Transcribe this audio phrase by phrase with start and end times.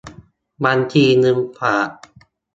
[0.63, 1.89] บัญชีเงินฝาก